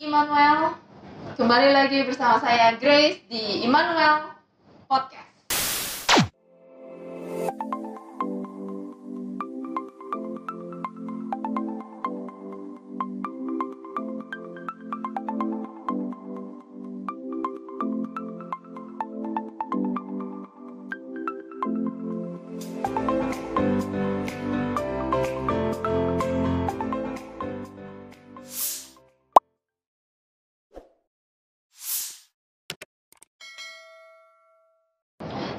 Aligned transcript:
Immanuel. 0.00 0.80
Kembali 1.36 1.76
lagi 1.76 2.00
bersama 2.08 2.40
saya 2.40 2.72
Grace 2.80 3.20
di 3.28 3.68
Immanuel 3.68 4.32
Podcast. 4.88 5.29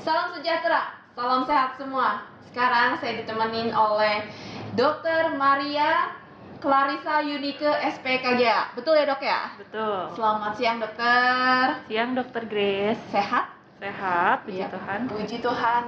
Salam 0.02 0.34
sejahtera, 0.34 0.98
salam 1.14 1.46
sehat 1.46 1.78
semua. 1.78 2.26
Sekarang 2.50 2.98
saya 2.98 3.22
ditemenin 3.22 3.70
oleh 3.70 4.26
Dr. 4.74 5.38
Maria 5.38 6.10
Clarissa 6.58 7.22
Yunike 7.22 7.70
SPKGA. 7.96 8.74
Betul 8.74 8.98
ya 8.98 9.06
dok 9.06 9.22
ya? 9.22 9.54
Betul. 9.62 10.18
Selamat 10.18 10.58
siang 10.58 10.78
dokter. 10.82 11.86
Siang 11.86 12.18
Dokter 12.18 12.44
Grace. 12.50 13.02
Sehat? 13.14 13.54
Sehat, 13.78 14.46
puji 14.46 14.62
Iya. 14.62 14.68
Tuhan. 14.74 15.00
Puji 15.10 15.38
Tuhan. 15.42 15.84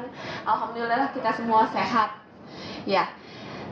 Alhamdulillah 0.45 1.09
kita 1.13 1.29
semua 1.33 1.65
sehat. 1.69 2.13
Ya. 2.85 3.09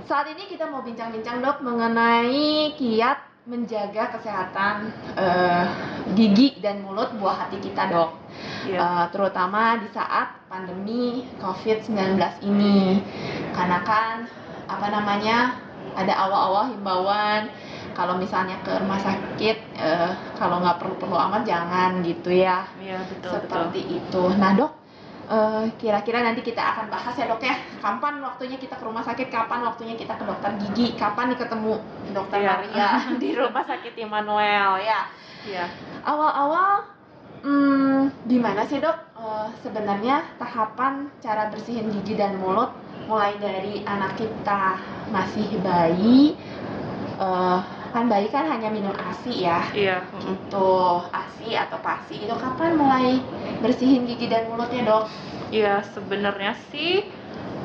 Saat 0.06 0.30
ini 0.34 0.50
kita 0.50 0.66
mau 0.70 0.82
bincang-bincang 0.82 1.42
dok 1.42 1.62
mengenai 1.62 2.74
kiat 2.78 3.31
menjaga 3.52 4.16
kesehatan 4.16 4.96
eh, 5.20 5.66
gigi 6.16 6.64
dan 6.64 6.80
mulut 6.88 7.12
buah 7.20 7.46
hati 7.46 7.60
kita 7.60 7.92
dok. 7.92 8.16
Iya. 8.64 8.80
Eh, 8.80 9.06
terutama 9.12 9.76
di 9.84 9.92
saat 9.92 10.40
pandemi 10.48 11.28
COVID-19 11.44 12.16
ini. 12.48 13.04
Karena 13.52 13.84
kan 13.84 14.24
apa 14.72 14.88
namanya 14.88 15.60
ada 16.00 16.16
awal-awal 16.16 16.72
himbauan 16.72 17.52
kalau 17.92 18.16
misalnya 18.16 18.56
ke 18.64 18.72
rumah 18.80 18.96
sakit 19.04 19.58
eh, 19.76 20.12
kalau 20.40 20.64
nggak 20.64 20.80
perlu-perlu 20.80 21.18
amat 21.28 21.44
jangan 21.44 22.00
gitu 22.08 22.32
ya 22.32 22.64
Iya, 22.80 23.04
betul, 23.04 23.32
seperti 23.36 23.80
betul. 23.84 23.98
itu. 24.00 24.24
Nah 24.40 24.52
dok, 24.56 24.72
eh, 25.28 25.66
kira-kira 25.78 26.22
nanti 26.22 26.42
kita 26.42 26.62
akan 26.62 26.86
bahas 26.90 27.14
ya 27.14 27.26
dok 27.26 27.42
ya. 27.42 27.56
Kapan 27.78 28.22
waktunya 28.22 28.58
kita 28.58 28.76
ke 28.78 28.84
rumah 28.86 29.04
sakit? 29.04 29.28
Kapan 29.28 29.62
waktunya 29.64 29.94
kita 29.94 30.14
ke 30.18 30.24
dokter 30.26 30.52
gigi? 30.58 30.94
Kapan 30.96 31.34
nih 31.34 31.40
ketemu 31.40 31.74
dokter 32.10 32.40
Iya. 32.40 32.50
Maria 32.58 32.88
di 33.22 33.30
rumah 33.34 33.64
sakit 33.64 33.94
Immanuel 33.98 34.82
ya? 34.82 35.02
Iya. 35.42 35.66
Awal-awal, 36.02 36.72
hmm, 37.42 38.26
gimana 38.26 38.66
sih 38.66 38.78
dok? 38.78 38.98
eh, 39.18 39.48
sebenarnya 39.62 40.26
tahapan 40.38 40.94
cara 41.22 41.50
bersihin 41.50 41.94
gigi 41.94 42.18
dan 42.18 42.38
mulut 42.38 42.74
mulai 43.06 43.34
dari 43.38 43.82
anak 43.84 44.18
kita 44.18 44.78
masih 45.10 45.46
bayi. 45.62 46.38
Kan 48.02 48.10
bayi 48.10 48.34
kan 48.34 48.50
hanya 48.50 48.74
minum 48.74 48.98
ASI 48.98 49.46
ya 49.46 49.62
Iya. 49.78 50.02
mm. 50.10 50.26
gitu 50.26 50.74
ASI 51.14 51.54
atau 51.54 51.78
PASI 51.86 52.26
itu 52.26 52.34
kapan 52.34 52.74
mulai 52.74 53.22
bersihin 53.62 54.10
gigi 54.10 54.26
dan 54.26 54.50
mulutnya 54.50 54.82
dok? 54.90 55.06
Iya, 55.54 55.86
sebenarnya 55.86 56.58
sih 56.74 57.06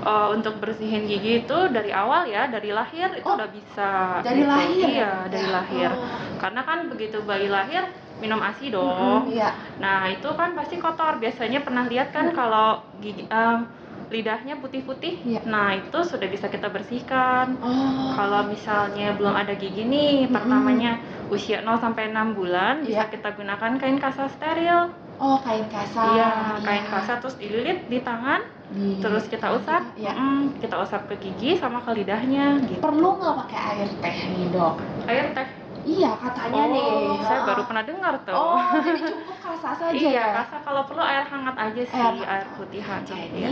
eh, 0.04 0.28
untuk 0.36 0.60
bersihin 0.60 1.08
gigi 1.08 1.40
itu 1.40 1.58
dari 1.72 1.88
awal 1.88 2.28
ya, 2.28 2.52
dari 2.52 2.68
lahir 2.68 3.16
itu 3.16 3.24
Oh, 3.24 3.40
udah 3.40 3.48
bisa. 3.48 4.20
Dari 4.20 4.44
gitu. 4.44 4.52
lahir? 4.52 4.84
Iya, 4.92 5.12
dari 5.32 5.48
lahir. 5.48 5.90
Oh, 5.96 6.04
Karena 6.36 6.60
kan 6.68 6.78
begitu 6.92 7.24
bayi 7.24 7.48
lahir 7.48 7.88
minum 8.20 8.44
ASI 8.44 8.68
dong. 8.68 9.32
Iya. 9.32 9.56
Nah, 9.80 10.04
itu 10.12 10.28
kan 10.36 10.52
pasti 10.52 10.76
kotor. 10.76 11.16
Biasanya 11.16 11.64
pernah 11.64 11.88
lihat 11.88 12.12
kan 12.12 12.28
Mm. 12.28 12.36
kalau 12.36 12.84
gigi 13.00 13.24
em, 13.24 13.64
lidahnya 14.06 14.54
putih-putih. 14.56 15.18
Iya. 15.22 15.40
Nah, 15.44 15.74
itu 15.74 15.98
sudah 16.02 16.26
bisa 16.26 16.46
kita 16.46 16.70
bersihkan. 16.70 17.58
Oh. 17.58 18.12
Kalau 18.12 18.46
misalnya 18.46 19.14
belum 19.14 19.34
ada 19.34 19.52
gigi 19.52 19.82
nih, 19.82 20.24
Mm-mm. 20.24 20.32
pertamanya 20.32 20.98
usia 21.26 21.58
0 21.60 21.76
sampai 21.76 22.08
6 22.08 22.32
bulan 22.32 22.86
bisa 22.86 23.04
Iya. 23.04 23.10
kita 23.10 23.34
gunakan 23.34 23.70
kain 23.76 23.98
kasa 23.98 24.30
steril. 24.30 24.94
Oh 25.16 25.40
kain 25.40 25.64
kasar. 25.66 26.12
Iya, 26.12 26.30
kain 26.60 26.84
kasa 26.86 27.16
terus 27.16 27.40
dililit 27.40 27.88
di 27.88 27.98
tangan, 27.98 28.44
Di- 28.68 29.00
terus 29.00 29.24
kita 29.26 29.48
usap. 29.48 29.96
Iya. 29.96 30.12
Mm, 30.12 30.60
kita 30.60 30.76
usap 30.76 31.08
ke 31.08 31.16
gigi 31.16 31.56
sama 31.56 31.80
ke 31.80 31.90
lidahnya 31.90 32.60
gitu. 32.62 32.84
Perlu 32.84 33.16
nggak 33.16 33.34
pakai 33.42 33.58
air 33.74 33.88
teh 33.96 34.16
nih 34.28 34.46
dok? 34.52 34.76
Air 35.08 35.32
teh. 35.32 35.48
Iya 35.86 36.18
katanya 36.18 36.62
oh, 36.66 36.74
nih. 36.74 36.90
saya 37.22 37.40
Ah. 37.40 37.46
baru 37.46 37.62
pernah 37.64 37.84
dengar 37.86 38.14
tuh. 38.26 38.34
Oh 38.34 38.58
jadi 38.76 39.00
cukup 39.06 39.38
kasa 39.38 39.70
saja 39.72 39.94
iya, 39.94 40.10
ya? 40.10 40.26
kasa 40.42 40.56
kalau 40.60 40.82
perlu 40.82 40.98
air 41.00 41.22
hangat 41.24 41.54
aja 41.56 41.82
sih, 41.86 41.94
Air 41.94 42.14
air, 42.18 42.26
hangat. 42.26 42.58
putihan. 42.58 43.00
Jadi 43.06 43.38
Iya. 43.38 43.48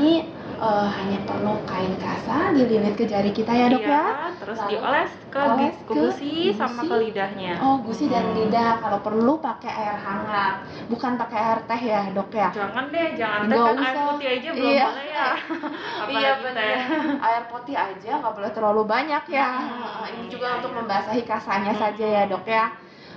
Eh, 0.65 0.87
hanya 0.97 1.19
perlu 1.29 1.53
kain 1.69 1.95
kasa 2.01 2.37
dililit 2.57 2.95
ke 2.97 3.05
jari 3.05 3.31
kita 3.37 3.53
ya 3.53 3.67
dok 3.69 3.85
Iya, 3.85 3.93
ya? 3.93 4.05
terus 4.41 4.59
Lalu 4.59 4.71
dioles 4.73 5.13
ke, 5.35 5.41
oles 5.43 5.77
ke 5.85 5.93
gusi 5.93 6.33
sama 6.55 6.83
ke 6.87 6.95
lidahnya. 7.03 7.53
Oh 7.61 7.77
gusi 7.87 8.05
dan 8.09 8.25
Hmm. 8.25 8.37
lidah 8.39 8.71
kalau 8.81 8.99
perlu 9.05 9.35
pakai 9.39 9.71
air 9.71 9.97
hangat, 9.99 10.55
bukan 10.89 11.13
pakai 11.21 11.39
air 11.39 11.61
teh 11.69 11.83
ya 11.93 12.01
dok 12.17 12.31
ya? 12.33 12.49
Jangan 12.55 12.85
deh, 12.95 13.09
jangan 13.21 13.41
teh 13.51 13.59
kan 13.59 13.77
air 13.77 13.95
usah. 13.95 14.05
putih 14.15 14.29
aja 14.31 14.49
belum 14.55 14.73
Iya. 14.73 14.87
boleh 14.89 15.07
ya. 15.11 15.27
Iya 16.15 16.31
benar. 16.45 16.75
Air 17.29 17.43
putih 17.51 17.77
aja 17.77 18.11
nggak 18.21 18.35
boleh 18.37 18.51
terlalu 18.55 18.83
banyak 18.87 19.25
ya. 19.29 19.49
Hmm, 19.59 20.07
Ini 20.15 20.27
iya, 20.27 20.33
juga 20.33 20.47
untuk 20.61 20.71
iya. 20.71 20.79
membasahi 20.81 21.23
kasanya 21.27 21.73
Hmm. 21.75 21.83
saja 21.83 22.07
ya 22.07 22.23
dok 22.31 22.45
ya. 22.47 22.65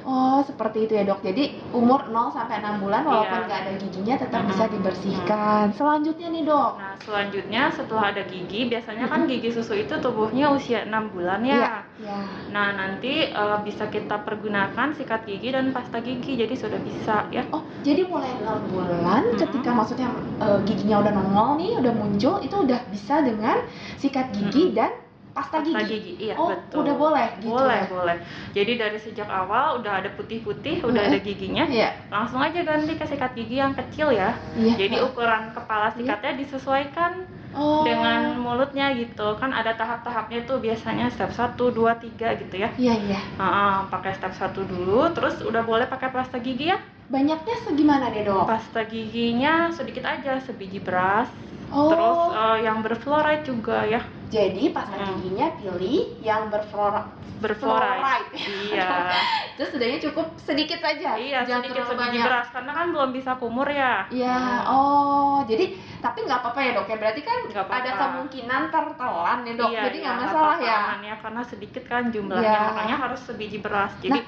Oh 0.08 0.40
seperti 0.40 0.88
itu 0.88 0.96
ya 0.96 1.04
dok. 1.04 1.20
Jadi 1.20 1.44
umur 1.70 2.08
0 2.08 2.32
sampai 2.32 2.64
6 2.64 2.80
bulan 2.80 3.04
walaupun 3.04 3.38
Iya. 3.38 3.46
nggak 3.46 3.60
ada 3.60 3.74
giginya 3.76 4.16
tetap 4.16 4.40
Hmm. 4.40 4.50
bisa 4.50 4.64
dibersihkan. 4.66 5.66
Selanjutnya 5.70 6.28
nih 6.32 6.44
dok. 6.44 6.72
Nah, 6.80 6.96
selanjutnya 6.98 7.62
setelah 7.70 8.16
ada 8.16 8.24
gigi, 8.24 8.62
biasanya 8.66 9.06
kan 9.06 9.20
Mm-mm. 9.22 9.32
gigi 9.36 9.50
susu 9.52 9.76
itu 9.76 9.92
tubuhnya 10.00 10.48
usia 10.50 10.88
6 10.88 11.12
bulan 11.12 11.44
ya. 11.44 11.60
Iya. 11.60 11.70
Ya. 12.00 12.20
Nah, 12.48 12.68
nanti 12.72 13.28
eh, 13.28 13.58
bisa 13.62 13.86
kita 13.88 14.24
pergunakan 14.24 14.96
sikat 14.96 15.28
gigi 15.28 15.52
dan 15.52 15.76
pasta 15.76 16.00
gigi, 16.00 16.40
jadi 16.40 16.56
sudah 16.56 16.80
bisa 16.80 17.28
ya. 17.28 17.44
Oh 17.52 17.68
jadi 17.84 18.08
mulai 18.08 18.32
6 18.40 18.64
bulan 18.66 19.22
Mm-mm. 19.28 19.38
ketika 19.38 19.70
maksudnya 19.70 20.08
eh, 20.40 20.60
giginya 20.64 21.04
udah 21.04 21.12
nongol 21.12 21.50
nih, 21.60 21.72
udah 21.78 21.92
muncul 21.92 22.40
itu 22.40 22.56
udah 22.56 22.80
bisa 22.88 23.20
dengan 23.20 23.60
sikat 23.98 24.32
gigi 24.32 24.72
Mm-mm. 24.72 24.78
dan 24.80 24.92
pasta, 25.38 25.62
Pasta 25.62 25.86
gigi. 25.86 25.94
gigi, 26.02 26.14
iya 26.26 26.34
oh 26.34 26.50
betul. 26.50 26.82
udah 26.82 26.96
boleh 26.98 27.28
gitu. 27.38 27.54
boleh, 27.54 27.82
ya? 27.86 27.90
boleh. 27.94 28.18
Jadi 28.58 28.72
dari 28.74 28.98
sejak 28.98 29.30
awal 29.30 29.78
udah 29.78 29.94
ada 30.02 30.10
putih-putih, 30.18 30.82
udah 30.82 31.02
ada 31.14 31.20
giginya, 31.22 31.70
Iya. 31.70 31.94
langsung 32.10 32.42
aja 32.42 32.66
ganti 32.66 32.98
ke 32.98 33.06
sikat 33.06 33.38
gigi 33.38 33.62
yang 33.62 33.78
kecil 33.78 34.10
ya. 34.10 34.34
Iya. 34.58 34.74
Jadi 34.74 34.98
ukuran 35.06 35.54
kepala 35.54 35.94
sikatnya 35.94 36.42
disesuaikan 36.42 37.30
oh. 37.54 37.86
dengan 37.86 38.34
mulutnya 38.42 38.90
gitu. 38.98 39.38
Kan 39.38 39.54
ada 39.54 39.78
tahap-tahapnya 39.78 40.50
tuh 40.50 40.58
biasanya 40.58 41.14
step 41.14 41.30
1, 41.30 41.54
2, 41.54 41.94
3 42.18 42.42
gitu 42.42 42.56
ya. 42.58 42.70
Iya 42.74 42.94
iya. 42.98 43.20
Ah, 43.38 43.86
pakai 43.94 44.18
step 44.18 44.34
1 44.34 44.66
dulu, 44.66 45.06
terus 45.14 45.38
udah 45.46 45.62
boleh 45.62 45.86
pakai 45.86 46.10
pasta 46.10 46.42
gigi 46.42 46.74
ya. 46.74 46.82
Banyaknya 47.08 47.56
segimana 47.64 48.10
deh 48.12 48.26
dok? 48.26 48.50
Pasta 48.50 48.84
giginya 48.90 49.70
sedikit 49.70 50.04
aja, 50.04 50.42
sebiji 50.42 50.82
beras. 50.82 51.30
Oh. 51.70 51.90
Terus 51.90 52.20
eh, 52.34 52.58
yang 52.64 52.78
berfluoride 52.80 53.44
juga 53.44 53.84
ya. 53.84 54.02
Jadi 54.28 54.70
pasta 54.70 54.94
Hmm. 54.94 55.08
giginya 55.18 55.48
pilih 55.54 56.20
yang 56.20 56.48
berfluoride. 56.48 57.16
Berfluoride. 57.38 58.34
Iya. 58.68 59.14
Terus 59.56 59.70
sudahnya 59.72 60.00
cukup 60.02 60.28
sedikit 60.38 60.78
saja. 60.78 61.16
iya, 61.16 61.42
Jangan 61.42 61.64
sedikit 61.64 61.84
banyak. 61.90 62.22
beras 62.22 62.48
karena 62.50 62.72
kan 62.74 62.88
belum 62.90 63.10
bisa 63.12 63.32
kumur 63.36 63.66
ya. 63.66 64.06
Iya. 64.10 64.36
Hmm. 64.36 64.64
Oh, 64.70 65.38
jadi 65.44 65.66
tapi 65.98 66.24
nggak 66.24 66.40
apa-apa 66.42 66.60
ya 66.62 66.72
dok 66.74 66.88
ya. 66.88 66.98
Berarti 66.98 67.22
kan 67.22 67.38
Nggak 67.46 67.64
apa-apa. 67.64 67.82
ada 67.82 67.92
kemungkinan 67.98 68.62
tertelan 68.68 69.40
ya 69.42 69.54
dok. 69.54 69.70
Iya, 69.70 69.82
jadi 69.84 69.98
iya, 69.98 70.04
nggak 70.04 70.16
nggak 70.16 70.30
masalah 70.30 70.58
ya. 70.60 70.76
aman 70.78 71.00
ya 71.02 71.16
karena 71.18 71.42
sedikit 71.44 71.84
kan 71.86 72.04
jumlahnya 72.08 72.48
Iya. 72.50 72.68
makanya 72.68 72.96
harus 73.00 73.22
sebiji 73.22 73.58
beras. 73.60 73.92
Jadi 74.00 74.20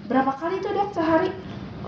Berapa 0.00 0.32
kali 0.32 0.56
tuh 0.58 0.72
dok 0.72 0.88
sehari? 0.90 1.28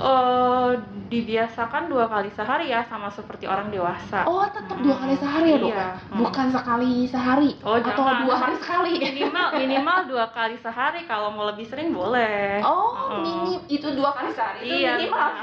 Eh, 0.02 0.70
dibiasakan 1.06 1.86
dua 1.86 2.06
kali 2.06 2.30
sehari 2.30 2.66
ya 2.66 2.80
sama 2.82 3.08
seperti 3.08 3.44
orang 3.44 3.68
dewasa. 3.68 4.24
Oh, 4.24 4.42
tetap 4.44 4.72
Hmm, 4.72 4.82
dua 4.82 4.96
kali 4.96 5.14
sehari 5.14 5.48
ya 5.48 5.58
dok? 5.58 5.68
iya. 5.68 5.76
ya? 5.76 5.88
Hmm. 6.06 6.18
Bukan 6.18 6.46
sekali 6.48 6.92
sehari 7.04 7.50
Oh, 7.60 7.74
atau 7.74 7.90
jangan. 7.92 8.22
dua 8.22 8.36
hari 8.36 8.56
sekali? 8.56 8.92
minimal 8.96 9.48
minimal 9.54 9.98
dua 10.06 10.26
kali 10.30 10.56
sehari 10.56 11.00
kalau 11.04 11.28
mau 11.30 11.44
lebih 11.46 11.64
sering 11.64 11.90
boleh. 11.90 12.62
Oh, 12.62 12.94
Mm-mm. 13.10 13.20
mini 13.20 13.52
itu 13.68 13.88
dua 13.90 14.10
kali 14.10 14.30
sehari 14.30 14.58
itu 14.62 14.74
iya 14.78 14.92
minimal. 14.96 15.28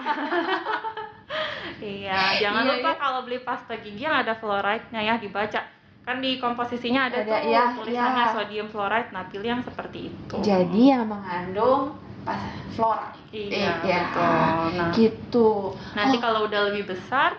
iya 1.79 2.39
jangan 2.39 2.63
Iya, 2.63 2.71
lupa 2.73 2.89
iya. 2.89 2.97
kalau 2.97 3.19
beli 3.21 3.39
pasta 3.39 3.73
gigi 3.75 4.01
yang 4.01 4.17
ada 4.17 4.33
fluoride-nya 4.33 5.01
ya 5.03 5.15
dibaca 5.17 5.61
kan 6.01 6.17
di 6.17 6.39
komposisinya 6.39 7.11
ada, 7.11 7.19
Ada, 7.19 7.27
tuh 7.27 7.39
iya, 7.45 7.63
tulisannya 7.75 8.23
iya. 8.23 8.31
sodium 8.31 8.67
fluoride 8.67 9.11
nah 9.11 9.27
pilih 9.27 9.49
yang 9.51 9.59
seperti 9.61 10.07
itu 10.07 10.35
Jadi 10.39 10.81
yang 10.87 11.03
mengandung 11.05 11.99
pas 12.27 12.41
fluoride. 12.75 13.47
iya 13.47 13.71
Iya. 13.81 13.99
betul 14.03 14.27
nah 14.75 14.91
Gitu. 14.91 15.49
nanti 15.95 16.15
Oh. 16.19 16.21
kalau 16.21 16.39
udah 16.45 16.61
lebih 16.67 16.83
besar 16.91 17.31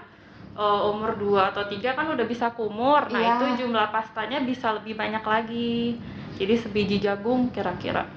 eh, 0.58 0.80
umur 0.90 1.14
2 1.14 1.54
atau 1.54 1.62
tiga 1.68 1.94
kan 1.94 2.08
udah 2.10 2.26
bisa 2.26 2.50
kumur 2.50 3.06
nah 3.12 3.20
Iya. 3.20 3.32
itu 3.36 3.44
jumlah 3.62 3.92
pastanya 3.92 4.40
bisa 4.42 4.72
lebih 4.74 4.96
banyak 4.96 5.22
lagi 5.22 6.00
jadi 6.40 6.54
sebiji 6.56 6.96
jagung 6.98 7.52
kira-kira 7.52 8.08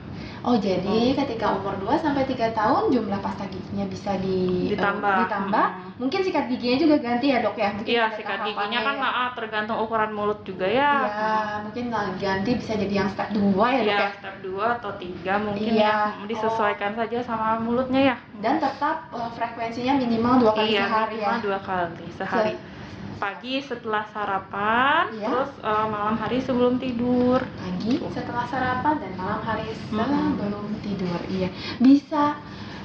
Oh, 0.41 0.57
jadi 0.57 1.13
ketika 1.13 1.53
umur 1.53 1.77
2 1.85 2.01
sampai 2.01 2.25
3 2.25 2.49
tahun 2.49 2.89
jumlah 2.89 3.21
pasta 3.21 3.45
giginya 3.45 3.85
bisa 3.85 4.17
di, 4.17 4.73
Ditambah. 4.73 5.29
ditambah. 5.29 5.65
Hmm. 5.69 5.89
Mungkin 6.01 6.19
sikat 6.25 6.49
giginya 6.49 6.77
juga 6.81 6.95
ganti 6.97 7.29
ya, 7.29 7.45
Dok 7.45 7.53
ya? 7.61 7.69
Mungkin 7.77 7.93
Iya, 7.93 8.05
sikat 8.17 8.39
giginya 8.49 8.79
kan 8.81 8.95
ya. 8.97 9.09
ah, 9.13 9.29
tergantung 9.37 9.77
ukuran 9.85 10.11
mulut 10.17 10.41
juga 10.41 10.65
ya. 10.65 10.91
Iya, 11.05 11.33
mungkin 11.61 11.93
ganti 12.17 12.51
bisa 12.57 12.73
jadi 12.73 12.93
yang 13.05 13.09
step 13.13 13.29
2 13.37 13.37
ya, 13.69 13.81
Dok 13.85 13.85
Iya, 13.85 13.97
ya? 14.01 14.09
step 14.17 14.35
2 14.41 14.65
atau 14.81 14.91
3 14.97 15.33
mungkin 15.37 15.71
Iya. 15.77 15.93
ya. 16.17 16.25
Disesuaikan 16.25 16.91
saja 16.97 17.17
sama 17.21 17.61
mulutnya 17.61 18.01
ya. 18.01 18.15
Dan 18.41 18.57
tetap 18.57 19.13
eh, 19.13 19.29
frekuensinya 19.37 19.93
minimal 20.01 20.33
dua 20.41 20.51
kali 20.57 20.73
iya, 20.73 20.89
sehari 20.89 21.15
ya. 21.21 21.29
minimal 21.29 21.37
dua 21.45 21.59
kali 21.61 22.07
sehari. 22.17 22.53
Pagi 23.21 23.61
setelah 23.61 24.01
sarapan, 24.09 25.13
Iya. 25.13 25.29
terus 25.29 25.51
eh, 25.61 25.85
malam 25.87 26.15
hari 26.17 26.37
sebelum 26.41 26.81
tidur. 26.81 27.37
pagi 27.61 27.93
setelah 28.13 28.45
sarapan 28.45 28.93
dan 29.01 29.11
malam 29.17 29.41
hari 29.41 29.65
sebelum 29.73 30.37
tidur 30.81 31.19
iya 31.29 31.49
bisa 31.77 32.37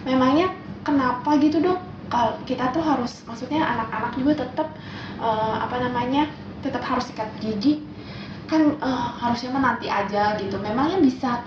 memangnya 0.05 0.49
kenapa 0.81 1.37
gitu 1.37 1.61
dok 1.61 1.81
kalau 2.09 2.37
kita 2.45 2.73
tuh 2.73 2.81
harus 2.81 3.13
maksudnya 3.25 3.61
anak-anak 3.65 4.13
juga 4.17 4.33
tetap 4.45 4.69
eh, 5.21 5.55
apa 5.61 5.77
namanya 5.85 6.29
tetap 6.61 6.81
harus 6.85 7.09
sikat 7.09 7.29
gigi 7.41 7.81
kan 8.49 8.77
eh, 8.77 9.07
harusnya 9.21 9.53
mah 9.53 9.63
nanti 9.75 9.89
aja 9.89 10.37
gitu 10.37 10.57
memangnya 10.61 11.01
bisa 11.01 11.41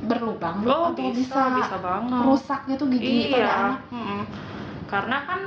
berlubang 0.00 0.64
Oh, 0.64 0.92
atau 0.92 1.12
bisa, 1.12 1.12
bisa, 1.12 1.42
bisa 1.60 1.76
banget. 1.84 2.20
rusak 2.24 2.60
gitu 2.68 2.84
gigi 2.88 3.28
pada 3.28 3.40
iya. 3.44 3.52
anak 3.60 3.80
mm-mm. 3.92 4.20
Karena 4.88 5.16
kan 5.28 5.40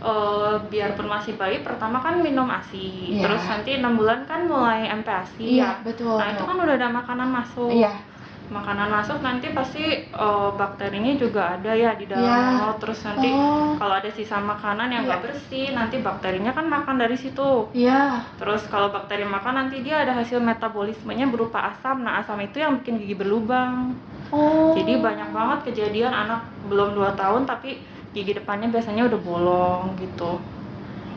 eh, 0.00 0.54
biarpun 0.64 1.06
masih 1.06 1.34
bayi, 1.34 1.60
pertama 1.60 1.98
kan 1.98 2.18
minum 2.18 2.46
ASI, 2.46 3.12
Iya. 3.12 3.22
terus 3.22 3.42
nanti 3.44 3.70
enam 3.74 3.94
bulan 3.94 4.22
kan 4.24 4.44
mulai 4.44 4.86
MPASI 4.88 5.58
iya 5.58 5.78
betul 5.80 6.14
Nah 6.14 6.30
itu 6.30 6.42
kan 6.42 6.56
udah 6.56 6.74
ada 6.74 6.88
makanan 6.88 7.28
masuk. 7.28 7.72
iya 7.72 7.92
Makanan 8.48 8.88
masuk 8.88 9.20
nanti 9.20 9.52
pasti 9.52 9.84
eh, 10.08 10.50
bakterinya 10.54 11.12
juga 11.14 11.52
ada 11.52 11.68
ya 11.68 11.92
di 11.92 12.08
dalam 12.08 12.24
Iya. 12.24 12.48
mulut. 12.54 12.76
Terus 12.78 13.00
nanti 13.04 13.28
oh 13.28 13.76
kalau 13.76 13.94
ada 13.94 14.08
sisa 14.08 14.40
makanan 14.40 14.88
yang 14.88 15.04
nggak 15.04 15.20
Iya. 15.20 15.26
bersih, 15.28 15.66
nanti 15.70 15.96
bakterinya 15.98 16.50
kan 16.50 16.64
makan 16.64 16.96
dari 16.96 17.12
situ. 17.14 17.68
iya 17.72 18.24
Terus 18.34 18.64
kalau 18.66 18.88
bakteri 18.88 19.22
makan 19.22 19.54
nanti 19.58 19.82
dia 19.82 20.00
ada 20.00 20.16
hasil 20.16 20.40
metabolismenya 20.40 21.28
berupa 21.28 21.60
asam. 21.66 22.00
Nah 22.00 22.18
asam 22.18 22.40
itu 22.40 22.56
yang 22.56 22.80
bikin 22.80 22.96
gigi 22.96 23.12
berlubang. 23.14 23.92
oh 24.28 24.72
Jadi 24.72 24.96
banyak 24.96 25.28
banget 25.28 25.58
kejadian 25.66 26.12
anak 26.12 26.40
belum 26.64 26.92
2 26.94 27.12
tahun 27.14 27.44
tapi 27.44 27.76
gigi 28.18 28.32
depannya 28.34 28.68
biasanya 28.74 29.02
udah 29.06 29.20
bolong 29.22 29.82
gitu. 30.02 30.42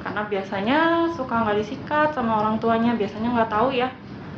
Karena 0.01 0.21
biasanya 0.25 0.77
suka 1.17 1.33
nggak 1.45 1.57
disikat 1.61 2.07
sama 2.13 2.41
orang 2.41 2.55
tuanya, 2.61 2.93
biasanya 2.93 3.29
nggak 3.37 3.51
tahu 3.53 3.69
ya 3.73 3.89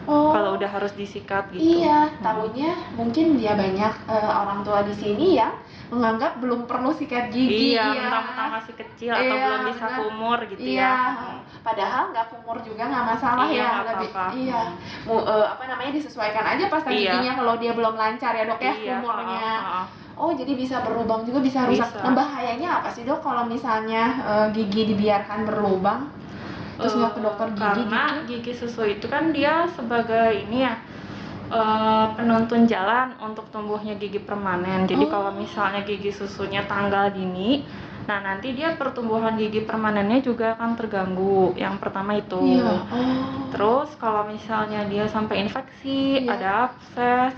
oh 0.08 0.32
kalau 0.36 0.60
udah 0.60 0.68
harus 0.68 0.92
disikat 0.96 1.48
gitu. 1.56 1.64
Iya, 1.84 2.12
Hmm. 2.12 2.24
tahunya 2.24 2.72
mungkin 3.00 3.26
dia 3.40 3.54
banyak 3.56 3.94
eh, 4.12 4.32
orang 4.42 4.60
tua 4.68 4.80
di 4.84 4.92
sini 4.96 5.40
yang 5.40 5.54
menganggap 5.94 6.42
belum 6.44 6.66
perlu 6.68 6.92
sikat 6.92 7.32
gigi. 7.32 7.76
Iya, 7.76 7.88
mentang-mentang 8.04 8.50
masih 8.60 8.74
kecil 8.76 9.12
atau 9.14 9.24
Iya, 9.24 9.46
belum 9.48 9.62
bisa 9.72 9.86
benar. 9.86 10.00
kumur 10.04 10.40
gitu 10.52 10.66
Iya, 10.66 10.92
ya. 10.92 10.92
padahal 11.64 12.04
nggak 12.12 12.26
kumur 12.34 12.58
juga 12.68 12.84
nggak 12.92 13.06
masalah 13.16 13.48
Iya, 13.48 13.64
ya. 13.64 13.70
lebih, 13.80 14.12
apa-apa. 14.12 14.26
iya, 14.36 14.62
Mu- 15.08 15.26
eh, 15.28 15.46
apa 15.54 15.64
namanya 15.72 15.92
disesuaikan 15.96 16.46
aja 16.52 16.64
pasta 16.68 16.90
Iya. 16.92 17.00
giginya 17.14 17.32
kalau 17.40 17.54
dia 17.62 17.72
belum 17.78 17.96
lancar 17.96 18.32
ya 18.36 18.44
dok 18.50 18.60
ya 18.60 18.74
Iya, 18.74 18.96
kumurnya. 19.00 19.40
ha, 19.40 19.56
ha, 19.64 19.72
ha. 19.72 20.03
Oh 20.14 20.30
jadi 20.32 20.54
bisa 20.54 20.86
berlubang 20.86 21.26
juga 21.26 21.42
bisa 21.42 21.66
rusak. 21.66 21.90
Bisa. 21.90 22.06
Nah 22.06 22.14
bahayanya 22.14 22.70
apa 22.80 22.94
sih 22.94 23.02
dok 23.02 23.22
kalau 23.22 23.44
misalnya 23.46 24.04
eh, 24.22 24.48
gigi 24.54 24.94
dibiarkan 24.94 25.44
berlubang? 25.44 26.10
Terus 26.74 26.94
nggak 26.94 27.14
ke 27.14 27.20
Eh, 27.20 27.24
dokter 27.24 27.48
gigi 27.50 27.62
karena 27.62 28.04
gitu? 28.22 28.30
gigi 28.30 28.54
susu 28.56 28.82
itu 28.86 29.06
kan 29.06 29.30
dia 29.30 29.66
sebagai 29.74 30.38
ini 30.40 30.58
ya 30.64 30.74
eh, 31.50 32.06
penuntun 32.14 32.66
jalan 32.66 33.14
untuk 33.20 33.46
tumbuhnya 33.50 33.94
gigi 33.96 34.18
permanen. 34.18 34.86
Jadi 34.86 35.06
Oh. 35.06 35.12
kalau 35.12 35.32
misalnya 35.34 35.82
gigi 35.82 36.10
susunya 36.10 36.66
tanggal 36.66 37.10
dini, 37.10 37.62
nah 38.04 38.20
nanti 38.20 38.54
dia 38.54 38.74
pertumbuhan 38.74 39.34
gigi 39.34 39.62
permanennya 39.62 40.18
juga 40.20 40.54
akan 40.54 40.74
terganggu. 40.74 41.54
Yang 41.54 41.76
pertama 41.78 42.18
itu. 42.18 42.42
Iya. 42.58 42.74
Oh. 42.90 43.50
Terus 43.50 43.90
kalau 43.98 44.26
misalnya 44.26 44.86
dia 44.86 45.06
sampai 45.06 45.42
infeksi, 45.42 46.22
Iya. 46.22 46.32
ada 46.32 46.50
abses, 46.70 47.34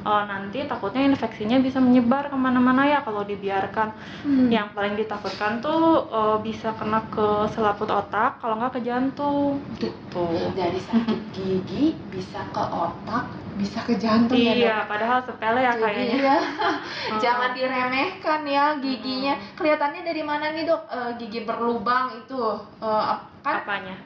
eh, 0.00 0.24
nanti 0.24 0.64
takutnya 0.64 1.02
infeksinya 1.04 1.58
bisa 1.58 1.78
menyebar 1.78 2.28
ke 2.28 2.36
mana-mana 2.36 2.84
ya 2.84 3.00
kalau 3.00 3.22
dibiarkan. 3.22 3.88
Hmm. 4.22 4.48
Yang 4.48 4.68
paling 4.72 4.94
ditakutkan 4.96 5.60
tuh 5.60 6.06
eh, 6.08 6.38
bisa 6.40 6.72
kena 6.74 7.04
ke 7.08 7.48
selaput 7.50 7.88
otak, 7.88 8.40
kalau 8.40 8.58
nggak 8.58 8.76
ke 8.76 8.80
jantung. 8.82 9.60
Gitu. 9.76 10.26
dari 10.52 10.80
sakit 10.80 11.20
gigi 11.32 11.94
bisa 12.10 12.42
ke 12.50 12.60
otak, 12.60 13.30
bisa 13.56 13.78
ke 13.84 13.94
jantung 13.96 14.36
ya 14.36 14.52
dok. 14.52 14.60
Iya, 14.60 14.76
padahal 14.84 15.18
sepele 15.22 15.60
ya 15.62 15.72
Jadi 15.72 15.82
kayaknya. 15.82 16.18
ya, 16.20 16.38
jangan 17.24 17.50
diremehkan 17.54 18.40
ya 18.44 18.64
giginya. 18.76 19.34
Kelihatannya 19.54 20.02
dari 20.02 20.22
mana 20.22 20.52
nih 20.52 20.64
dok? 20.66 20.82
Eh, 20.90 21.10
gigi 21.16 21.44
berlubang 21.44 22.12
itu 22.18 22.40
eh, 22.80 23.04
ap- 23.08 23.28
kan 23.40 23.64
Apanya? 23.64 23.96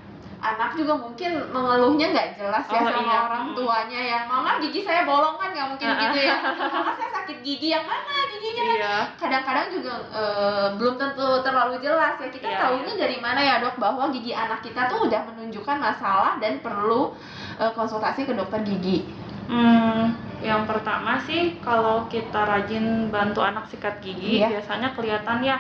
Anak 0.45 0.77
juga 0.77 0.93
mungkin 0.93 1.41
mengeluhnya 1.49 2.13
nggak 2.13 2.29
jelas 2.37 2.65
ya 2.69 2.77
Oh, 2.77 2.85
sama 2.85 3.01
iya. 3.01 3.19
orang 3.25 3.45
tuanya 3.57 4.01
ya. 4.05 4.19
Mama 4.29 4.61
gigi 4.61 4.85
saya 4.85 5.09
bolong 5.09 5.41
kan 5.41 5.57
nggak 5.57 5.69
mungkin 5.73 5.89
gitu 5.89 6.19
ya. 6.21 6.37
Mama 6.77 6.93
saya 6.93 7.11
sakit 7.11 7.39
gigi 7.41 7.73
yang 7.73 7.89
mana 7.89 8.29
giginya? 8.29 8.65
Iya. 8.77 8.97
Kadang-kadang 9.17 9.73
juga 9.73 9.93
eh, 10.13 10.67
belum 10.77 10.95
tentu 10.95 11.27
terlalu 11.41 11.81
jelas 11.81 12.21
ya. 12.21 12.29
Kita 12.29 12.45
Iya, 12.45 12.61
tahunya 12.61 12.93
dari 12.95 13.17
mana 13.19 13.41
ya 13.41 13.65
dok 13.65 13.81
bahwa 13.81 14.13
gigi 14.13 14.37
anak 14.37 14.61
kita 14.61 14.85
tuh 14.87 15.09
udah 15.09 15.21
menunjukkan 15.33 15.77
masalah 15.81 16.37
dan 16.37 16.61
perlu 16.61 17.17
eh, 17.57 17.73
konsultasi 17.73 18.29
ke 18.29 18.37
dokter 18.37 18.61
gigi. 18.63 19.09
Hmm, 19.45 20.17
yang 20.41 20.65
pertama 20.65 21.21
sih 21.21 21.61
kalau 21.61 22.09
kita 22.09 22.45
rajin 22.45 23.09
bantu 23.09 23.41
anak 23.41 23.69
sikat 23.69 24.01
gigi, 24.01 24.41
Iya. 24.41 24.57
biasanya 24.57 24.93
kelihatan 24.93 25.41
ya 25.41 25.57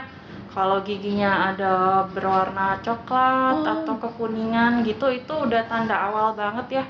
kalau 0.54 0.78
giginya 0.88 1.28
ada 1.48 1.72
berwarna 2.14 2.62
coklat 2.86 3.56
Oh. 3.56 3.72
atau 3.74 3.94
kekuningan 4.02 4.72
gitu, 4.88 5.04
itu 5.18 5.32
udah 5.46 5.62
tanda 5.70 5.96
awal 6.06 6.28
banget 6.40 6.66
ya 6.78 6.84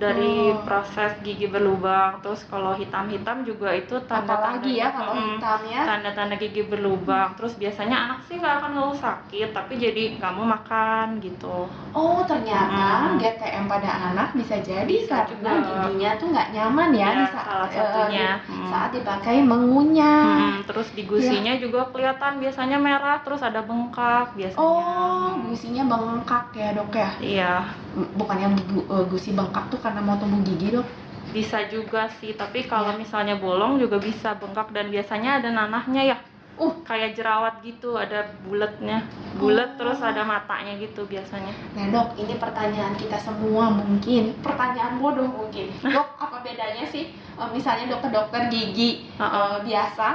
dari 0.00 0.32
Oh. 0.50 0.64
proses 0.64 1.10
gigi 1.20 1.46
berlubang. 1.46 2.24
Terus 2.24 2.40
kalau 2.48 2.72
hitam-hitam 2.72 3.44
juga 3.44 3.68
itu 3.76 3.94
tanda-tanda 4.08 4.58
Apalagi 4.64 4.72
ya 4.80 4.88
kalau 4.96 5.12
Mm-mm. 5.12 5.36
hitamnya. 5.36 5.80
tanda-tanda 5.84 6.34
gigi 6.36 6.62
berlubang. 6.64 7.28
Terus 7.36 7.52
biasanya 7.54 7.96
anak 8.04 8.18
sih 8.26 8.40
nggak 8.40 8.54
akan 8.58 8.70
ngeluh 8.74 8.96
sakit, 8.96 9.48
tapi 9.52 9.72
jadi 9.76 10.02
nggak 10.16 10.32
mau 10.32 10.46
makan 10.48 11.06
gitu. 11.20 11.68
Oh 11.92 12.22
ternyata 12.24 13.12
Mm. 13.12 13.18
GTM 13.18 13.64
pada 13.66 13.90
anak 14.08 14.28
bisa 14.32 14.56
jadi 14.62 14.86
Bisa 14.88 15.26
karena 15.26 15.28
juga. 15.28 15.52
giginya 15.66 16.10
tuh 16.16 16.26
nggak 16.30 16.48
nyaman 16.54 16.90
ya, 16.94 16.98
Ya, 17.02 17.10
di 17.12 17.24
saat, 17.28 17.44
salah 17.44 17.68
satunya. 17.70 18.28
di 18.40 18.52
Mm. 18.54 18.68
saat 18.70 18.90
dipakai 18.94 19.36
mengunyah. 19.42 20.22
Mm, 20.22 20.56
terus 20.64 20.88
di 20.94 21.02
gusinya 21.04 21.52
juga 21.58 21.80
kelihatan 21.90 22.32
biasanya 22.38 22.78
merah, 22.78 23.16
terus 23.20 23.42
ada 23.42 23.60
bengkak 23.60 24.32
biasanya. 24.32 24.62
Oh 24.62 25.34
gusinya 25.42 25.82
bengkak 25.84 26.44
ya 26.54 26.68
dok 26.72 26.90
ya? 26.94 27.10
Iya, 27.20 27.54
Bukannya 27.92 28.48
gu- 28.64 28.86
eh, 28.86 29.04
gusi 29.06 29.32
bengkak 29.32 29.66
tuh 29.68 29.78
karena 29.78 29.98
mau 29.98 30.16
tumbuh 30.16 30.40
gigi 30.42 30.72
dok? 30.72 30.86
bisa 31.30 31.62
juga 31.64 32.10
sih. 32.12 32.34
Tapi 32.34 32.66
kalau 32.66 32.90
Iya. 32.90 32.98
misalnya 32.98 33.34
bolong 33.36 33.78
juga 33.78 33.96
bisa 33.96 34.34
bengkak 34.34 34.70
dan 34.70 34.90
biasanya 34.90 35.38
ada 35.38 35.48
nanahnya 35.48 36.02
ya. 36.04 36.18
Uh. 36.56 36.74
kayak 36.82 37.14
jerawat 37.14 37.62
gitu, 37.62 37.94
ada 37.94 38.26
bulatnya. 38.42 39.00
Bulat 39.34 39.72
Oh. 39.72 39.76
terus 39.78 40.02
ada 40.02 40.20
matanya 40.20 40.76
gitu 40.76 41.06
biasanya. 41.06 41.54
Nah 41.72 41.86
dok, 41.88 42.18
ini 42.18 42.36
pertanyaan 42.36 42.92
kita 42.94 43.16
semua 43.16 43.70
mungkin, 43.70 44.34
pertanyaan 44.36 44.98
bodoh 44.98 45.24
mungkin. 45.24 45.72
Dok, 45.86 46.20
apa 46.20 46.42
bedanya 46.42 46.84
sih 46.84 47.08
eh, 47.14 47.48
misalnya 47.48 47.88
dokter-dokter 47.88 48.50
gigi 48.50 49.08
Uh-uh. 49.16 49.56
eh, 49.56 49.58
biasa 49.64 50.08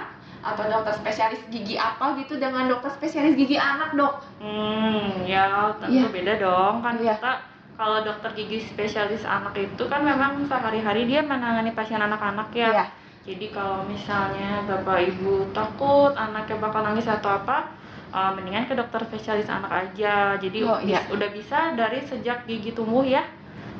atau 0.44 0.63
dokter 0.67 0.94
spesialis 0.94 1.41
gigi 1.50 1.74
apa 1.74 2.13
gitu 2.15 2.38
dengan 2.38 2.67
dokter 2.67 2.91
spesialis 2.91 3.34
gigi 3.34 3.58
anak 3.58 3.96
dok? 3.96 4.13
Hmm, 4.38 5.25
ya 5.25 5.74
tentu 5.79 5.98
Iya. 5.98 6.12
beda 6.12 6.34
dong. 6.38 6.75
Kan 6.79 7.00
Iya. 7.00 7.17
kita 7.17 7.32
kalau 7.75 8.00
dokter 8.03 8.32
gigi 8.36 8.60
spesialis 8.63 9.27
anak 9.27 9.55
itu 9.60 9.84
kan 9.91 10.01
memang 10.03 10.48
sehari-hari 10.48 11.08
dia 11.08 11.22
menangani 11.24 11.75
pasien 11.75 12.00
anak-anak 12.00 12.50
ya. 12.55 12.72
Iya. 12.72 12.86
Jadi 13.25 13.46
kalau 13.51 13.84
misalnya 13.89 14.62
bapak 14.70 15.01
ibu 15.12 15.50
takut 15.51 16.13
anaknya 16.13 16.62
bakal 16.62 16.86
nangis 16.86 17.10
atau 17.10 17.41
apa, 17.41 17.74
uh, 18.13 18.32
mendingan 18.38 18.70
ke 18.70 18.77
dokter 18.77 19.01
spesialis 19.10 19.50
anak 19.50 19.72
aja. 19.74 20.38
Jadi 20.38 20.60
Oh, 20.62 20.77
iya. 20.79 21.01
udah 21.10 21.29
bisa 21.34 21.74
dari 21.74 22.05
sejak 22.05 22.46
gigi 22.46 22.72
tumbuh 22.77 23.01
ya, 23.01 23.25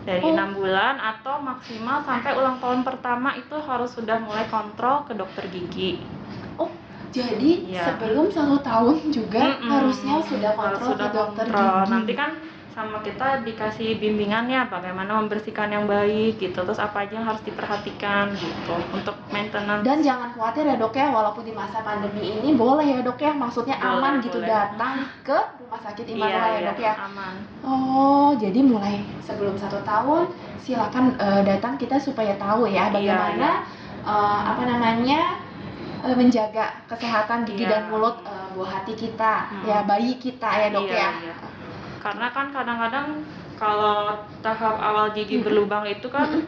dari 0.04 0.26
Oh. 0.26 0.34
enam 0.34 0.58
bulan 0.58 0.98
atau 0.98 1.38
maksimal 1.40 2.02
sampai 2.02 2.34
ulang 2.36 2.58
tahun 2.58 2.82
pertama 2.82 3.38
itu 3.38 3.54
harus 3.62 3.94
sudah 3.94 4.18
mulai 4.20 4.50
kontrol 4.50 5.06
ke 5.06 5.14
dokter 5.14 5.46
gigi. 5.54 6.02
Jadi 7.16 7.72
Iya. 7.72 7.96
sebelum 7.96 8.28
satu 8.28 8.60
tahun 8.60 9.08
juga 9.08 9.40
Mm-mm. 9.56 9.72
harusnya 9.72 10.20
sudah 10.20 10.52
Harus 10.52 10.60
kontrol 10.60 10.90
sudah 10.92 11.08
ke 11.08 11.16
dokter 11.16 11.46
kontrol. 11.48 11.72
gigi. 11.80 11.92
Nanti 11.96 12.12
kan 12.12 12.32
sama 12.76 13.00
kita 13.00 13.40
dikasih 13.48 13.96
bimbingannya 14.04 14.68
bagaimana 14.68 15.24
membersihkan 15.24 15.72
yang 15.72 15.88
baik 15.88 16.36
gitu, 16.36 16.60
terus 16.60 16.76
apa 16.76 17.08
aja 17.08 17.16
yang 17.16 17.24
harus 17.24 17.40
diperhatikan 17.48 18.36
gitu 18.36 18.76
untuk 18.92 19.16
maintenance. 19.32 19.80
Dan 19.88 20.04
jangan 20.04 20.36
khawatir 20.36 20.68
ya 20.68 20.76
dok 20.76 20.92
ya, 20.92 21.08
walaupun 21.08 21.48
di 21.48 21.56
masa 21.56 21.80
pandemi 21.88 22.36
ini 22.36 22.52
boleh 22.52 22.84
ya 22.84 23.00
dok 23.00 23.16
ya, 23.16 23.32
maksudnya 23.32 23.80
Boleh, 23.80 23.96
aman 23.96 24.14
gitu 24.20 24.44
boleh. 24.44 24.50
datang 24.52 25.08
ke 25.24 25.40
rumah 25.64 25.80
sakit 25.80 26.04
iya, 26.04 26.16
Immanuel 26.20 26.36
ya 26.36 26.60
iya, 26.60 26.68
dok 26.68 26.80
ya. 26.84 26.94
aman. 27.00 27.36
Oh, 27.64 28.30
jadi 28.36 28.60
mulai 28.60 28.96
sebelum 29.24 29.56
satu 29.56 29.80
tahun 29.88 30.36
silakan 30.60 31.16
eh, 31.16 31.42
datang 31.48 31.80
kita 31.80 31.96
supaya 31.96 32.36
tahu 32.36 32.68
ya 32.68 32.92
Iya, 32.92 33.16
bagaimana 33.16 33.50
eh, 34.04 34.40
apa 34.52 34.64
namanya 34.68 35.40
eh, 36.04 36.12
menjaga 36.12 36.76
kesehatan 36.92 37.48
gigi 37.48 37.64
Iya. 37.64 37.72
dan 37.72 37.84
mulut 37.88 38.20
eh, 38.28 38.48
buah 38.52 38.84
hati 38.84 39.00
kita, 39.00 39.48
Hmm. 39.48 39.64
ya 39.64 39.80
bayi 39.88 40.20
kita 40.20 40.50
ya 40.60 40.68
dok 40.76 40.92
Iya, 40.92 41.00
ya. 41.00 41.12
iya. 41.24 41.36
Karena 42.06 42.30
kan 42.30 42.54
kadang-kadang 42.54 43.26
kalau 43.58 44.22
tahap 44.46 44.78
awal 44.78 45.10
gigi 45.18 45.42
berlubang 45.42 45.90
itu 45.90 46.06
kan 46.06 46.46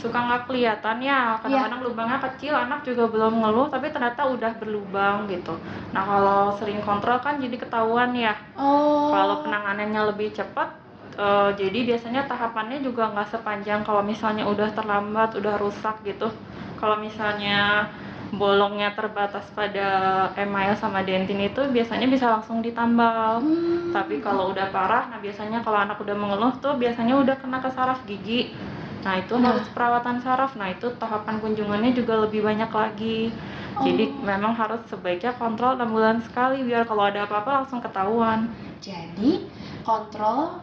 suka 0.00 0.16
nggak 0.16 0.48
kelihatan 0.48 1.04
ya. 1.04 1.36
Kadang-kadang 1.44 1.84
lubangnya 1.84 2.18
kecil, 2.24 2.56
anak 2.56 2.88
juga 2.88 3.04
belum 3.12 3.44
ngeluh 3.44 3.68
tapi 3.68 3.92
ternyata 3.92 4.24
udah 4.24 4.56
berlubang 4.56 5.28
gitu. 5.28 5.60
Nah 5.92 6.02
kalau 6.08 6.56
sering 6.56 6.80
kontrol 6.80 7.20
kan 7.20 7.36
jadi 7.36 7.56
ketahuan 7.60 8.16
ya. 8.16 8.32
Oh. 8.56 9.12
Kalau 9.12 9.44
penanganannya 9.44 10.16
lebih 10.16 10.32
cepat, 10.32 10.72
eh, 11.20 11.50
jadi 11.60 11.78
biasanya 11.84 12.24
tahapannya 12.24 12.80
juga 12.80 13.12
nggak 13.12 13.28
sepanjang 13.28 13.84
kalau 13.84 14.00
misalnya 14.00 14.48
udah 14.48 14.72
terlambat, 14.72 15.36
udah 15.36 15.60
rusak 15.60 16.00
gitu. 16.08 16.32
Kalau 16.80 16.96
misalnya 16.96 17.92
bolongnya 18.32 18.96
terbatas 18.96 19.44
pada 19.52 19.88
email 20.34 20.72
sama 20.78 21.04
dentin 21.04 21.38
itu 21.38 21.60
biasanya 21.68 22.08
bisa 22.08 22.30
langsung 22.30 22.64
ditambal. 22.64 23.44
Hmm. 23.44 23.92
Tapi 23.92 24.24
kalau 24.24 24.50
udah 24.54 24.72
parah, 24.72 25.12
nah 25.12 25.20
biasanya 25.20 25.60
kalau 25.60 25.84
anak 25.84 26.00
udah 26.00 26.16
mengeluh 26.16 26.52
tuh 26.58 26.78
biasanya 26.80 27.20
udah 27.20 27.36
kena 27.36 27.60
ke 27.60 27.70
saraf 27.74 28.00
gigi. 28.08 28.56
Nah 29.04 29.20
itu 29.20 29.36
Nah. 29.36 29.52
harus 29.52 29.68
perawatan 29.70 30.24
saraf. 30.24 30.56
Nah 30.56 30.72
itu 30.72 30.88
tahapan 30.96 31.36
kunjungannya 31.38 31.92
juga 31.92 32.24
lebih 32.24 32.40
banyak 32.40 32.72
lagi. 32.72 33.28
Jadi 33.74 34.04
Oh. 34.06 34.22
memang 34.22 34.54
harus 34.54 34.80
sebaiknya 34.86 35.34
kontrol 35.34 35.74
6 35.74 35.90
bulan 35.90 36.22
sekali 36.22 36.62
biar 36.62 36.86
kalau 36.86 37.10
ada 37.10 37.26
apa-apa 37.26 37.62
langsung 37.62 37.82
ketahuan. 37.82 38.48
Jadi 38.78 39.50
kontrol 39.82 40.62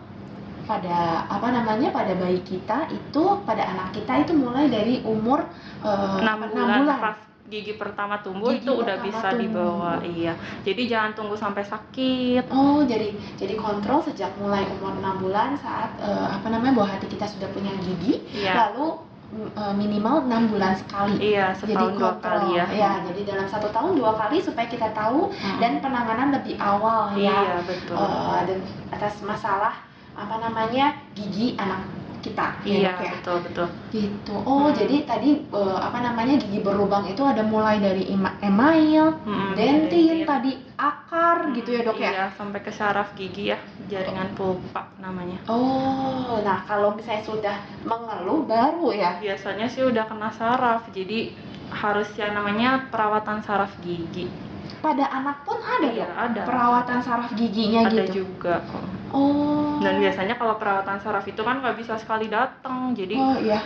pada 0.64 1.26
apa 1.28 1.48
namanya 1.52 1.92
pada 1.92 2.16
bayi 2.16 2.40
kita 2.48 2.88
itu 2.88 3.24
pada 3.44 3.66
anak 3.66 3.92
kita 3.92 4.24
itu 4.24 4.32
mulai 4.32 4.72
dari 4.72 5.04
umur 5.04 5.44
eh, 5.84 6.18
6 6.22 6.24
apa, 6.24 6.46
bulan, 6.48 6.66
enam 6.70 6.80
bulan. 6.86 7.00
pas 7.02 7.18
gigi 7.52 7.76
pertama 7.76 8.16
tumbuh 8.18 8.50
Gigi 8.50 8.64
itu 8.64 8.72
udah 8.72 8.96
bisa 8.98 9.28
tumbuh. 9.28 9.44
dibawa. 9.44 9.92
Iya. 10.02 10.34
Jadi 10.64 10.82
jangan 10.88 11.12
tunggu 11.12 11.36
sampai 11.36 11.62
sakit. 11.62 12.48
Oh, 12.48 12.80
jadi 12.82 13.12
jadi 13.36 13.54
kontrol 13.56 14.00
sejak 14.02 14.32
mulai 14.40 14.64
umur 14.72 14.96
6 14.96 15.20
bulan 15.20 15.60
saat 15.60 15.92
eh, 16.00 16.28
apa 16.32 16.48
namanya 16.48 16.72
buah 16.74 16.90
hati 16.90 17.06
kita 17.06 17.28
sudah 17.28 17.52
punya 17.52 17.76
gigi, 17.78 18.24
Iya. 18.32 18.56
lalu 18.72 19.04
eh, 19.52 19.74
minimal 19.76 20.24
6 20.24 20.48
bulan 20.48 20.74
sekali. 20.74 21.20
Iya, 21.20 21.52
Jadi 21.54 21.76
setahun 21.76 21.92
dua 21.94 22.12
kontrol 22.16 22.40
kali 22.40 22.50
ya. 22.56 22.66
jadi 23.04 23.22
dalam 23.28 23.46
satu 23.46 23.68
tahun 23.70 23.92
dua 23.94 24.12
kali 24.16 24.38
supaya 24.40 24.68
kita 24.68 24.88
tahu 24.92 25.28
Mm-mm. 25.28 25.60
dan 25.60 25.84
penanganan 25.84 26.32
lebih 26.32 26.56
awal 26.56 27.12
ya. 27.14 27.36
Iya, 27.36 27.56
betul. 27.68 28.00
Dan 28.48 28.60
atas 28.90 29.20
masalah 29.22 29.76
apa 30.12 30.36
namanya 30.40 30.96
gigi 31.12 31.56
anak 31.56 31.84
kita 32.22 32.48
ya, 32.62 32.74
iya, 32.78 32.92
ya? 32.96 33.12
betul, 33.18 33.38
betul. 33.44 33.68
gitu 33.90 34.36
oh 34.38 34.70
Hmm. 34.70 34.78
jadi 34.78 34.96
tadi 35.04 35.30
eh, 35.44 35.80
apa 35.82 35.98
namanya 36.00 36.38
gigi 36.38 36.62
berlubang 36.62 37.06
itu 37.06 37.22
ada 37.26 37.42
mulai 37.42 37.78
dari 37.78 38.08
email 38.08 39.18
Mm-mm, 39.26 39.58
dentin 39.58 40.22
tadi 40.24 40.52
akar 40.78 41.50
gitu 41.52 41.70
ya 41.74 41.82
dok 41.82 41.98
ya 41.98 42.12
Iya, 42.12 42.26
sampai 42.34 42.60
ke 42.62 42.72
saraf 42.72 43.14
gigi 43.14 43.50
ya, 43.50 43.58
jaringan 43.86 44.32
pulpa 44.34 44.88
namanya. 44.98 45.42
oh 45.46 46.40
nah 46.42 46.62
kalau 46.64 46.94
misalnya 46.94 47.22
sudah 47.22 47.56
mengeluh 47.84 48.46
baru 48.46 48.94
ya 48.94 49.18
Biasanya 49.18 49.68
sih 49.68 49.84
udah 49.84 50.06
kena 50.06 50.30
saraf, 50.32 50.88
jadi 50.90 51.34
harus 51.72 52.10
yang 52.16 52.34
namanya 52.34 52.88
perawatan 52.88 53.42
saraf 53.42 53.74
gigi. 53.80 54.28
pada 54.82 55.06
anak 55.08 55.46
pun 55.46 55.58
ada 55.58 55.88
Iya, 55.88 56.06
dok 56.06 56.18
ada. 56.18 56.42
perawatan 56.46 57.00
saraf 57.02 57.30
giginya 57.34 57.86
Ada 57.86 57.94
gitu 58.02 58.26
juga 58.26 58.62
kok. 58.66 58.82
Oh 59.12 59.78
Dan 59.78 59.98
biasanya 59.98 60.36
kalau 60.36 60.56
perawatan 60.56 60.98
saraf 60.98 61.24
itu 61.24 61.42
kan 61.42 61.58
nggak 61.58 61.74
bisa 61.76 61.96
sekali 61.96 62.28
datang, 62.28 62.94
jadi 62.94 63.16
oh 63.16 63.38
iya 63.38 63.62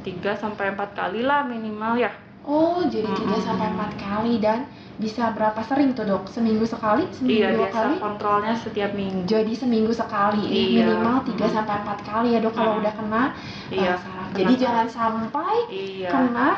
3 0.00 0.16
sampai 0.34 0.72
4 0.72 0.80
kali 0.90 1.20
lah 1.20 1.44
minimal 1.44 1.94
ya. 1.96 2.08
oh 2.42 2.80
jadi 2.82 3.04
tiga 3.04 3.28
Mm-mm. 3.30 3.44
sampai 3.44 3.66
empat 3.68 3.92
kali 3.94 4.40
dan 4.40 4.64
bisa 4.96 5.30
berapa 5.30 5.60
sering 5.60 5.92
tuh 5.92 6.02
dok 6.02 6.26
seminggu 6.26 6.64
sekali 6.64 7.04
seminggu 7.12 7.38
Iya, 7.38 7.48
dua 7.52 7.60
biasa 7.60 7.76
kali 7.76 7.94
kontrolnya 8.00 8.54
setiap 8.56 8.90
minggu. 8.92 9.28
jadi 9.28 9.52
seminggu 9.52 9.92
sekali 9.92 10.42
Iya. 10.42 10.88
minimal 10.88 11.22
3 11.22 11.36
Mm. 11.38 11.52
sampai 11.52 11.74
4 11.78 12.00
kali 12.00 12.28
ya 12.32 12.40
dok 12.40 12.52
kalau 12.52 12.72
Mm. 12.72 12.80
udah 12.80 12.94
kena 12.96 13.24
Iya. 13.68 13.92
uh, 13.92 13.98
saraf. 14.00 14.26
Jadi 14.32 14.52
jangan 14.56 14.86
sampai 14.88 15.54
Iya. 15.68 16.08
kena 16.08 16.48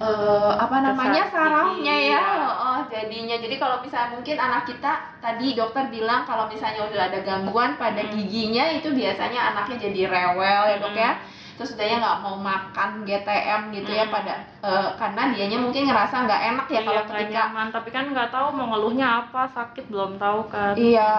uh, 0.00 0.52
apa 0.56 0.76
namanya 0.84 1.24
sarafnya 1.28 1.94
gigi, 1.94 2.12
ya. 2.12 2.20
iya. 2.20 2.24
Oh, 2.46 2.80
jadinya 2.88 3.36
jadi 3.40 3.56
kalau 3.56 3.80
misalnya 3.80 4.16
mungkin 4.16 4.36
anak 4.36 4.62
kita 4.68 4.92
tadi 5.20 5.56
dokter 5.56 5.88
bilang 5.88 6.28
kalau 6.28 6.46
misalnya 6.48 6.84
udah 6.86 7.02
ada 7.12 7.18
gangguan 7.24 7.80
pada 7.80 8.02
Mm. 8.04 8.12
giginya 8.12 8.64
itu 8.72 8.92
biasanya 8.92 9.54
anaknya 9.54 9.76
jadi 9.88 10.00
rewel 10.08 10.62
ya 10.68 10.76
dok 10.80 10.96
ya. 10.96 11.12
Mm. 11.16 11.34
Terus 11.56 11.72
udahnya 11.72 11.96
nggak 12.04 12.18
mau 12.20 12.36
makan 12.36 12.90
GTM 13.08 13.60
gitu 13.72 13.90
ya 13.96 14.04
Mm. 14.06 14.12
pada 14.12 14.34
uh, 14.60 14.88
karena 15.00 15.22
dianya 15.32 15.58
mungkin 15.58 15.82
ngerasa 15.88 16.14
nggak 16.28 16.42
enak 16.52 16.66
ya 16.68 16.74
iya, 16.76 16.80
kalau 16.84 17.02
ketika 17.08 17.32
nyaman, 17.32 17.66
tapi 17.72 17.88
kan 17.88 18.04
nggak 18.12 18.28
tahu 18.28 18.46
mau 18.52 18.66
ngeluhnya 18.76 19.06
apa, 19.24 19.48
sakit 19.48 19.88
belum 19.88 20.20
tahu 20.20 20.40
kan. 20.52 20.76
Iya, 20.76 21.12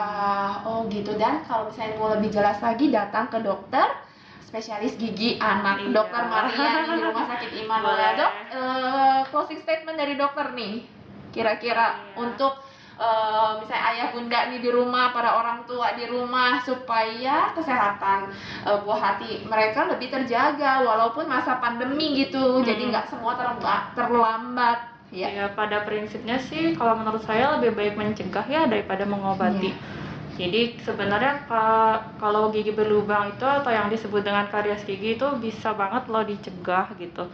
oh 0.65 0.85
gitu 0.93 1.17
dan 1.17 1.41
kalau 1.49 1.69
misalnya 1.69 1.93
mau 1.97 2.09
lebih 2.13 2.29
jelas 2.29 2.57
lagi 2.61 2.93
datang 2.93 3.25
ke 3.33 3.41
dokter 3.41 4.06
spesialis 4.47 4.95
gigi 4.95 5.35
anak 5.37 5.83
Iya. 5.83 5.91
dokter 5.91 6.23
Maria 6.23 6.71
di 6.87 7.01
rumah 7.03 7.25
sakit 7.27 7.51
Immanuel 7.53 7.91
Boleh. 7.91 8.11
dok. 8.15 8.31
eh, 8.49 9.19
closing 9.27 9.59
statement 9.59 9.97
dari 9.97 10.15
dokter 10.15 10.55
nih, 10.55 10.87
kira-kira 11.29 11.87
Iya. 12.07 12.15
untuk 12.17 12.53
eh, 12.97 13.51
misalnya 13.61 13.83
ayah 13.93 14.07
bunda 14.09 14.39
nih 14.49 14.57
di 14.57 14.69
rumah, 14.69 15.13
para 15.13 15.37
orang 15.37 15.61
tua 15.63 15.93
di 15.93 16.07
rumah 16.07 16.57
supaya 16.59 17.53
kesehatan 17.53 18.33
eh, 18.63 18.77
buah 18.81 18.97
hati 18.99 19.45
mereka 19.45 19.85
lebih 19.85 20.09
terjaga 20.09 20.81
walaupun 20.81 21.27
masa 21.27 21.59
pandemi 21.59 22.17
gitu, 22.17 22.63
jadi 22.63 22.81
Hmm. 22.81 22.89
nggak 22.89 23.05
semua 23.05 23.35
terlambat. 23.35 23.81
terlambat. 23.93 24.79
Ya. 25.07 25.27
Ya 25.29 25.45
pada 25.49 25.83
prinsipnya 25.83 26.35
sih 26.41 26.73
kalau 26.73 26.97
menurut 26.97 27.21
saya 27.21 27.55
lebih 27.55 27.75
baik 27.75 27.93
mencegah 27.95 28.43
ya 28.43 28.65
daripada 28.65 29.03
mengobati. 29.03 29.71
Iya. 29.71 30.06
Jadi 30.37 30.77
sebenarnya 30.85 31.49
ka- 31.49 32.13
kalau 32.21 32.53
gigi 32.53 32.69
berlubang 32.69 33.33
itu 33.33 33.41
atau 33.41 33.73
yang 33.73 33.89
disebut 33.89 34.21
dengan 34.21 34.45
karies 34.47 34.85
gigi 34.85 35.17
itu 35.17 35.27
bisa 35.41 35.73
banget 35.73 36.05
loh 36.07 36.21
dicegah 36.21 36.93
gitu. 37.01 37.25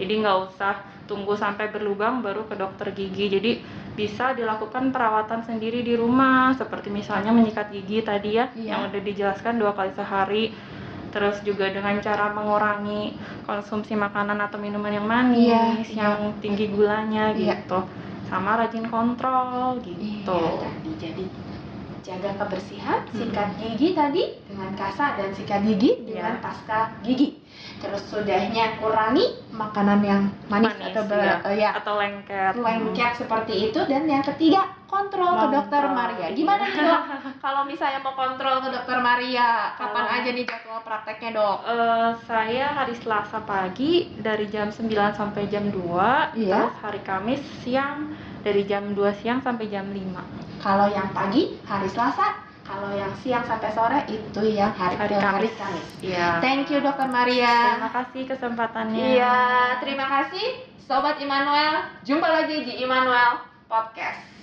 Jadi 0.00 0.12
nggak 0.24 0.36
usah 0.48 0.74
tunggu 1.04 1.36
sampai 1.36 1.68
berlubang 1.68 2.24
baru 2.24 2.48
ke 2.48 2.56
dokter 2.56 2.96
gigi. 2.96 3.28
Jadi 3.28 3.50
bisa 3.92 4.32
dilakukan 4.32 4.88
perawatan 4.88 5.44
sendiri 5.44 5.84
di 5.84 5.94
rumah 5.94 6.56
seperti 6.56 6.88
misalnya 6.88 7.28
menyikat 7.28 7.68
gigi 7.68 8.00
tadi 8.00 8.40
ya 8.40 8.48
Iya. 8.56 8.72
yang 8.72 8.80
udah 8.88 9.00
dijelaskan 9.04 9.60
dua 9.60 9.76
kali 9.76 9.92
sehari. 9.92 10.44
Terus 11.12 11.40
juga 11.44 11.68
dengan 11.72 11.96
cara 12.00 12.28
mengurangi 12.28 13.16
konsumsi 13.44 13.96
makanan 13.96 14.36
atau 14.36 14.60
minuman 14.60 14.92
yang 14.92 15.06
manis, 15.08 15.88
Iya, 15.88 15.96
yang 15.96 16.18
tinggi 16.40 16.68
gulanya 16.68 17.32
Iya. 17.32 17.56
gitu. 17.64 17.84
Sama 18.28 18.58
rajin 18.58 18.84
kontrol 18.88 19.80
gitu. 19.80 20.40
Iya, 20.40 20.60
tadi 20.60 20.90
jadi 20.98 21.24
jaga 22.06 22.30
kebersihan, 22.38 23.02
sikat 23.10 23.50
gigi 23.58 23.90
tadi 23.98 24.22
dengan 24.56 24.72
kasa 24.72 25.12
dan 25.14 25.28
sikat 25.30 25.60
gigi 25.62 26.00
dengan 26.02 26.40
Iya. 26.40 26.40
pasta 26.40 26.78
gigi. 27.04 27.44
Terus 27.76 28.08
sudahnya 28.08 28.80
kurangi 28.80 29.20
makanan 29.52 30.00
yang 30.00 30.22
manis, 30.48 30.72
Manis, 30.72 30.88
atau 30.90 31.02
ber- 31.04 31.20
iya. 31.20 31.36
eh, 31.44 31.54
ya, 31.58 31.70
Atau 31.76 31.94
lengket. 31.94 32.52
lengket 32.56 33.12
seperti 33.14 33.68
itu 33.68 33.80
dan 33.84 34.08
yang 34.08 34.24
ketiga 34.24 34.64
kontrol 34.86 35.36
ke 35.36 35.46
dokter 35.52 35.82
Maria. 35.86 36.32
Gimana 36.32 36.64
nih 36.64 36.80
dok? 36.80 37.02
Kalau 37.44 37.62
misalnya 37.64 38.00
mau 38.00 38.16
kontrol 38.16 38.56
ke 38.58 38.68
dokter 38.70 38.96
Maria, 38.98 39.76
kapan 39.76 39.92
Kalau- 40.02 40.16
aja 40.16 40.30
nih 40.32 40.44
jadwal 40.46 40.80
prakteknya 40.80 41.30
dok? 41.34 41.56
Eh, 41.66 42.10
saya 42.24 42.66
hari 42.72 42.94
Selasa 42.96 43.38
pagi 43.42 43.92
dari 44.16 44.48
jam 44.48 44.72
9 44.72 44.88
sampai 45.12 45.44
jam 45.46 45.68
2 45.68 46.32
Iya. 46.32 46.64
Terus 46.64 46.80
hari 46.80 47.00
Kamis 47.02 47.44
siang 47.60 48.16
dari 48.40 48.64
jam 48.64 48.88
2 48.90 49.12
siang 49.14 49.38
sampai 49.38 49.68
jam 49.68 49.84
5 49.86 50.24
Kalau 50.56 50.88
yang 50.88 51.12
pagi 51.12 51.60
hari 51.62 51.86
Selasa, 51.86 52.45
kalau 52.66 52.90
yang 52.92 53.14
siang 53.22 53.46
sampai 53.46 53.70
sore 53.70 54.02
itu 54.10 54.42
yang 54.50 54.74
hari, 54.74 54.98
Hari 54.98 55.14
eh, 55.14 55.22
Kamis. 55.22 55.54
Kamis. 55.54 55.88
Iya 56.02 56.28
Thank 56.42 56.74
you 56.74 56.82
dokter 56.82 57.06
Maria. 57.06 57.78
Terima 57.78 57.90
kasih 57.94 58.22
kesempatannya 58.26 59.06
Iya, 59.16 59.38
terima 59.78 60.06
kasih 60.10 60.46
Sobat 60.82 61.22
Immanuel. 61.22 61.86
Jumpa 62.02 62.26
lagi 62.26 62.66
di 62.66 62.82
Immanuel 62.82 63.42
Podcast. 63.70 64.35